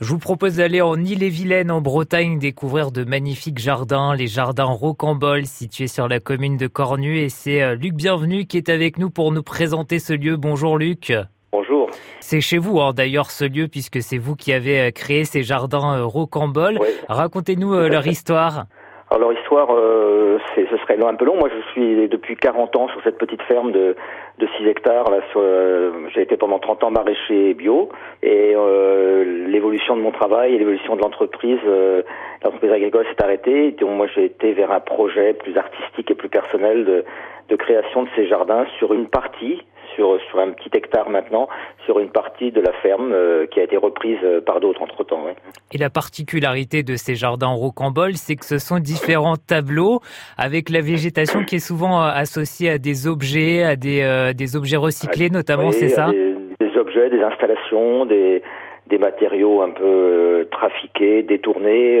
Je 0.00 0.08
vous 0.08 0.18
propose 0.18 0.56
d'aller 0.56 0.80
en 0.80 0.96
Ille-et-Vilaine, 0.96 1.70
en 1.70 1.82
Bretagne, 1.82 2.38
découvrir 2.38 2.90
de 2.90 3.04
magnifiques 3.04 3.58
jardins, 3.58 4.14
les 4.14 4.28
jardins 4.28 4.64
Rocambole, 4.64 5.44
situés 5.44 5.88
sur 5.88 6.08
la 6.08 6.20
commune 6.20 6.56
de 6.56 6.68
Cornu. 6.68 7.18
Et 7.18 7.28
c'est 7.28 7.60
euh, 7.60 7.74
Luc 7.74 7.92
Bienvenu 7.92 8.46
qui 8.46 8.56
est 8.56 8.70
avec 8.70 8.96
nous 8.96 9.10
pour 9.10 9.30
nous 9.30 9.42
présenter 9.42 9.98
ce 9.98 10.14
lieu. 10.14 10.38
Bonjour 10.38 10.78
Luc. 10.78 11.12
Bonjour. 11.52 11.90
C'est 12.20 12.40
chez 12.40 12.56
vous 12.56 12.80
hein, 12.80 12.94
d'ailleurs 12.94 13.30
ce 13.30 13.44
lieu, 13.44 13.68
puisque 13.68 14.00
c'est 14.00 14.16
vous 14.16 14.36
qui 14.36 14.54
avez 14.54 14.80
euh, 14.80 14.90
créé 14.90 15.26
ces 15.26 15.42
jardins 15.42 15.98
euh, 15.98 16.06
Rocambole. 16.06 16.78
Racontez-nous 17.10 17.74
leur 17.74 18.06
histoire. 18.06 18.68
Alors 19.12 19.28
leur 19.28 19.40
histoire, 19.40 19.68
euh, 19.72 20.38
ce 20.54 20.76
serait 20.76 21.02
un 21.02 21.14
peu 21.16 21.24
long. 21.24 21.34
Moi, 21.36 21.48
je 21.52 21.72
suis 21.72 22.08
depuis 22.08 22.36
40 22.36 22.76
ans 22.76 22.88
sur 22.88 23.02
cette 23.02 23.18
petite 23.18 23.42
ferme 23.42 23.72
de, 23.72 23.96
de 24.38 24.48
6 24.56 24.68
hectares. 24.68 25.10
Là, 25.10 25.18
euh, 25.34 25.90
j'ai 26.14 26.22
été 26.22 26.36
pendant 26.36 26.60
30 26.60 26.84
ans 26.84 26.90
maraîcher 26.92 27.54
bio. 27.54 27.88
Et 28.22 28.52
euh, 28.54 29.48
l'évolution 29.48 29.96
de 29.96 30.02
mon 30.02 30.12
travail 30.12 30.54
et 30.54 30.58
l'évolution 30.58 30.94
de 30.94 31.02
l'entreprise, 31.02 31.58
euh, 31.66 32.02
l'entreprise 32.44 32.70
agricole 32.70 33.04
s'est 33.06 33.24
arrêtée. 33.24 33.72
donc, 33.72 33.90
moi, 33.90 34.06
j'ai 34.14 34.26
été 34.26 34.52
vers 34.52 34.70
un 34.70 34.80
projet 34.80 35.32
plus 35.34 35.56
artistique 35.56 36.08
et 36.08 36.14
plus 36.14 36.28
personnel 36.28 36.84
de, 36.84 37.04
de 37.50 37.56
création 37.56 38.04
de 38.04 38.08
ces 38.14 38.26
jardins 38.28 38.64
sur 38.78 38.94
une 38.94 39.08
partie, 39.08 39.60
sur, 39.94 40.18
sur 40.30 40.38
un 40.38 40.52
petit 40.52 40.70
hectare 40.72 41.10
maintenant, 41.10 41.48
sur 41.84 41.98
une 41.98 42.10
partie 42.10 42.52
de 42.52 42.60
la 42.60 42.72
ferme 42.74 43.12
euh, 43.12 43.46
qui 43.46 43.58
a 43.60 43.64
été 43.64 43.76
reprise 43.76 44.18
euh, 44.22 44.40
par 44.40 44.60
d'autres 44.60 44.80
entre-temps. 44.82 45.24
Et 45.72 45.78
la 45.78 45.90
particularité 45.90 46.82
de 46.82 46.94
ces 46.94 47.16
jardins 47.16 47.48
rocamboles, 47.48 48.14
c'est 48.14 48.36
que 48.36 48.44
ce 48.44 48.58
sont 48.58 48.78
différents 48.78 49.36
tableaux 49.36 50.00
avec 50.38 50.70
la 50.70 50.80
végétation 50.80 51.44
qui 51.44 51.56
est 51.56 51.66
souvent 51.66 52.00
euh, 52.00 52.08
associée 52.14 52.70
à 52.70 52.78
des 52.78 53.08
objets, 53.08 53.64
à 53.64 53.74
des, 53.76 54.32
des 54.36 54.56
objets 54.56 54.76
recyclés 54.76 55.30
notamment, 55.30 55.72
c'est 55.72 55.88
ça? 55.88 56.10
des, 56.10 56.34
des, 56.60 56.78
objets, 56.78 57.10
des 57.10 57.22
installations, 57.22 58.06
des, 58.06 58.42
des 58.86 58.98
matériaux 58.98 59.62
un 59.62 59.70
peu 59.70 60.46
trafiqués, 60.52 61.22
détournés. 61.24 62.00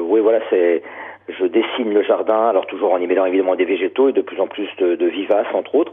oui, 0.00 0.20
voilà, 0.20 0.40
c'est 0.50 0.82
je 1.28 1.44
dessine 1.46 1.92
le 1.92 2.02
jardin, 2.02 2.48
alors 2.48 2.66
toujours 2.66 2.92
en 2.92 2.98
y 2.98 3.06
mêlant 3.06 3.26
évidemment 3.26 3.56
des 3.56 3.64
végétaux 3.64 4.08
et 4.08 4.12
de 4.12 4.22
plus 4.22 4.40
en 4.40 4.46
plus 4.46 4.68
de, 4.78 5.06
vivaces 5.06 5.52
entre 5.54 5.74
autres 5.74 5.92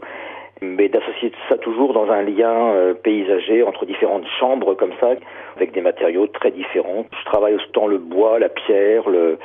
mais 0.62 0.90
d'associer 0.90 1.32
ça 1.48 1.56
toujours 1.56 1.94
dans 1.94 2.10
un 2.10 2.22
lien 2.22 2.74
euh, 2.74 2.92
paysager 2.92 3.62
entre 3.62 3.86
différentes 3.86 4.26
chambres 4.38 4.74
comme 4.74 4.92
ça, 5.00 5.12
avec 5.56 5.72
des 5.72 5.80
matériaux 5.80 6.26
très 6.26 6.50
différents. 6.50 7.06
Je 7.18 7.24
travaille 7.24 7.54
autant 7.54 7.86
le 7.86 7.96
bois, 7.96 8.38
la 8.38 8.50
pierre, 8.50 9.08
le, 9.08 9.38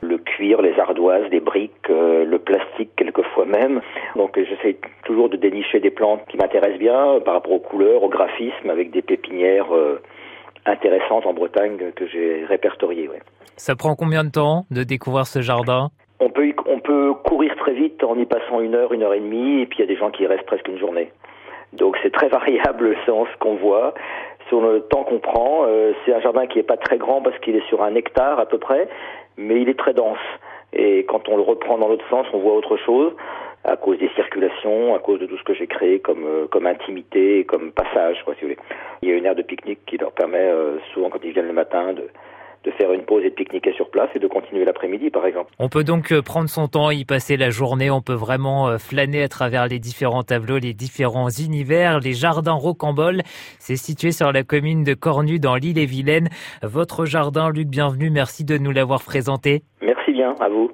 le 0.00 0.18
cuir, 0.18 0.62
les 0.62 0.78
ardoises, 0.78 1.28
les 1.30 1.40
briques, 1.40 1.90
euh, 1.90 2.24
le 2.24 2.38
plastique 2.38 2.90
quelquefois 2.96 3.44
même. 3.44 3.80
Donc 4.16 4.38
j'essaie 4.38 4.76
toujours 5.04 5.28
de 5.28 5.36
dénicher 5.36 5.80
des 5.80 5.90
plantes 5.90 6.22
qui 6.28 6.36
m'intéressent 6.36 6.78
bien 6.78 7.20
par 7.24 7.34
rapport 7.34 7.52
aux 7.52 7.60
couleurs, 7.60 8.02
au 8.02 8.08
graphisme, 8.08 8.70
avec 8.70 8.90
des 8.90 9.02
pépinières 9.02 9.74
euh, 9.74 10.00
intéressantes 10.68 11.26
en 11.26 11.32
Bretagne 11.32 11.76
que 11.94 12.06
j'ai 12.06 12.44
répertoriées. 12.46 13.08
Ouais. 13.08 13.20
Ça 13.56 13.74
prend 13.74 13.94
combien 13.94 14.24
de 14.24 14.30
temps 14.30 14.66
de 14.70 14.84
découvrir 14.84 15.26
ce 15.26 15.40
jardin? 15.40 15.90
On 16.20 16.30
peut, 16.30 16.52
on 16.66 16.80
peut 16.80 17.14
courir 17.24 17.54
très 17.56 17.74
vite 17.74 18.02
en 18.04 18.16
y 18.16 18.24
passant 18.24 18.60
une 18.60 18.74
heure, 18.74 18.92
une 18.92 19.02
heure 19.02 19.14
et 19.14 19.20
demie, 19.20 19.62
et 19.62 19.66
puis 19.66 19.78
il 19.78 19.82
y 19.82 19.84
a 19.84 19.86
des 19.86 19.96
gens 19.96 20.10
qui 20.10 20.22
y 20.22 20.26
restent 20.26 20.46
presque 20.46 20.68
une 20.68 20.78
journée. 20.78 21.12
Donc 21.72 21.96
c'est 22.02 22.12
très 22.12 22.28
variable 22.28 22.96
selon 23.04 23.26
ce 23.26 23.36
qu'on 23.38 23.56
voit, 23.56 23.94
sur 24.48 24.60
le 24.60 24.80
temps 24.82 25.04
qu'on 25.04 25.18
prend. 25.18 25.64
Euh, 25.66 25.92
c'est 26.04 26.14
un 26.14 26.20
jardin 26.20 26.46
qui 26.46 26.58
n'est 26.58 26.64
pas 26.64 26.76
très 26.76 26.98
grand 26.98 27.20
parce 27.20 27.38
qu'il 27.40 27.56
est 27.56 27.66
sur 27.68 27.82
un 27.82 27.94
hectare 27.94 28.38
à 28.38 28.46
peu 28.46 28.58
près, 28.58 28.88
mais 29.36 29.60
il 29.60 29.68
est 29.68 29.78
très 29.78 29.94
dense. 29.94 30.18
Et 30.72 31.04
quand 31.04 31.28
on 31.28 31.36
le 31.36 31.42
reprend 31.42 31.78
dans 31.78 31.88
l'autre 31.88 32.08
sens, 32.10 32.26
on 32.32 32.38
voit 32.38 32.54
autre 32.54 32.76
chose 32.76 33.12
à 33.68 33.76
cause 33.76 33.98
des 33.98 34.10
circulations, 34.16 34.94
à 34.94 34.98
cause 34.98 35.20
de 35.20 35.26
tout 35.26 35.36
ce 35.36 35.44
que 35.44 35.54
j'ai 35.54 35.66
créé 35.66 36.00
comme 36.00 36.24
euh, 36.24 36.46
comme 36.46 36.66
intimité, 36.66 37.44
comme 37.44 37.72
passage, 37.72 38.22
quoi, 38.24 38.34
si 38.34 38.40
vous 38.40 38.48
voulez. 38.48 38.58
Il 39.02 39.08
y 39.08 39.12
a 39.12 39.16
une 39.16 39.26
aire 39.26 39.34
de 39.34 39.42
pique-nique 39.42 39.84
qui 39.86 39.98
leur 39.98 40.12
permet 40.12 40.38
euh, 40.38 40.78
souvent 40.92 41.10
quand 41.10 41.20
ils 41.22 41.32
viennent 41.32 41.46
le 41.46 41.52
matin 41.52 41.92
de 41.92 42.08
de 42.64 42.70
faire 42.72 42.92
une 42.92 43.02
pause 43.02 43.24
et 43.24 43.30
de 43.30 43.34
pique-niquer 43.34 43.72
sur 43.72 43.90
place 43.90 44.08
et 44.14 44.18
de 44.18 44.26
continuer 44.26 44.64
l'après-midi, 44.64 45.10
par 45.10 45.24
exemple. 45.26 45.52
On 45.58 45.68
peut 45.68 45.84
donc 45.84 46.12
euh, 46.12 46.22
prendre 46.22 46.48
son 46.48 46.66
temps, 46.66 46.90
y 46.90 47.04
passer 47.04 47.36
la 47.36 47.50
journée. 47.50 47.90
On 47.90 48.00
peut 48.00 48.14
vraiment 48.14 48.68
euh, 48.68 48.78
flâner 48.78 49.22
à 49.22 49.28
travers 49.28 49.68
les 49.68 49.78
différents 49.78 50.22
tableaux, 50.22 50.58
les 50.58 50.74
différents 50.74 51.30
univers. 51.30 52.00
Les 52.00 52.12
jardins 52.12 52.52
Rocambole, 52.52 53.22
c'est 53.58 53.76
situé 53.76 54.12
sur 54.12 54.32
la 54.32 54.42
commune 54.42 54.82
de 54.82 54.94
Cornu, 54.94 55.38
dans 55.38 55.54
l'île 55.54 55.78
et 55.78 55.86
Vilaine. 55.86 56.28
Votre 56.62 57.04
jardin, 57.04 57.50
Luc, 57.50 57.68
bienvenue. 57.68 58.10
Merci 58.10 58.44
de 58.44 58.58
nous 58.58 58.72
l'avoir 58.72 59.02
présenté. 59.02 59.62
Merci 59.80 60.12
bien, 60.12 60.34
à 60.40 60.48
vous. 60.48 60.70